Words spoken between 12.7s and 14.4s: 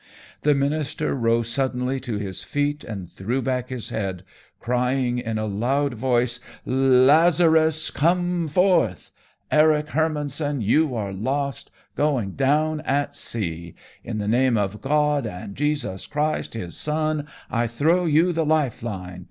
at sea. In the